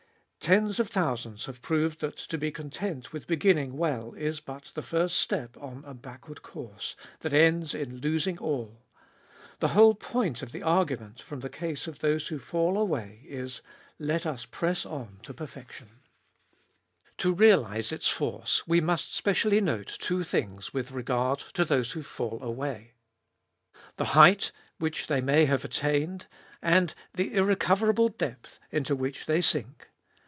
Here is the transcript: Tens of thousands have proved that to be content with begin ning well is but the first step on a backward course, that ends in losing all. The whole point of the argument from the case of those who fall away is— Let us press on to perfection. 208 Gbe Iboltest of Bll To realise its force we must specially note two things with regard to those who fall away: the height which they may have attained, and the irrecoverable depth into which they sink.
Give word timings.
Tens 0.51 0.79
of 0.79 0.89
thousands 0.89 1.45
have 1.45 1.61
proved 1.61 1.99
that 2.01 2.17
to 2.17 2.35
be 2.35 2.49
content 2.49 3.13
with 3.13 3.27
begin 3.27 3.57
ning 3.57 3.77
well 3.77 4.13
is 4.13 4.39
but 4.39 4.71
the 4.73 4.81
first 4.81 5.17
step 5.17 5.55
on 5.57 5.83
a 5.85 5.93
backward 5.93 6.41
course, 6.41 6.95
that 7.19 7.31
ends 7.31 7.75
in 7.75 7.97
losing 7.99 8.39
all. 8.39 8.81
The 9.59 9.69
whole 9.69 9.93
point 9.93 10.41
of 10.41 10.51
the 10.51 10.63
argument 10.63 11.21
from 11.21 11.41
the 11.41 11.49
case 11.49 11.85
of 11.85 11.99
those 11.99 12.29
who 12.29 12.39
fall 12.39 12.75
away 12.79 13.21
is— 13.27 13.61
Let 14.11 14.25
us 14.25 14.47
press 14.47 14.83
on 14.83 15.19
to 15.23 15.33
perfection. 15.35 15.89
208 15.89 15.91
Gbe 15.91 15.99
Iboltest 15.99 17.05
of 17.05 17.13
Bll 17.13 17.17
To 17.17 17.33
realise 17.69 17.91
its 17.91 18.07
force 18.07 18.67
we 18.67 18.81
must 18.81 19.13
specially 19.15 19.61
note 19.61 19.95
two 19.99 20.23
things 20.23 20.73
with 20.73 20.89
regard 20.91 21.37
to 21.53 21.63
those 21.63 21.91
who 21.91 22.01
fall 22.01 22.41
away: 22.41 22.93
the 23.97 24.05
height 24.17 24.51
which 24.79 25.05
they 25.05 25.21
may 25.21 25.45
have 25.45 25.63
attained, 25.63 26.25
and 26.63 26.95
the 27.13 27.31
irrecoverable 27.35 28.09
depth 28.09 28.59
into 28.71 28.95
which 28.95 29.27
they 29.27 29.39
sink. 29.39 29.87